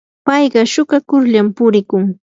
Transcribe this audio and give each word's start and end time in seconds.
payqa 0.25 0.61
shuukakullar 0.71 1.45
purikun. 1.55 2.03